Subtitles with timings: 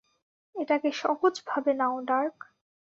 [0.55, 2.37] এটাকে সহজ ভাবে নাও, ডার্ক।